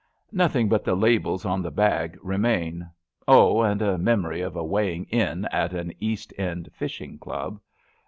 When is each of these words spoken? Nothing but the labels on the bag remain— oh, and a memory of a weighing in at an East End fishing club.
Nothing 0.31 0.67
but 0.67 0.83
the 0.83 0.95
labels 0.95 1.45
on 1.45 1.61
the 1.61 1.69
bag 1.69 2.17
remain— 2.23 2.89
oh, 3.27 3.61
and 3.61 3.83
a 3.83 3.99
memory 3.99 4.41
of 4.41 4.55
a 4.55 4.63
weighing 4.65 5.03
in 5.11 5.45
at 5.51 5.73
an 5.75 5.93
East 5.99 6.33
End 6.39 6.71
fishing 6.73 7.19
club. 7.19 7.59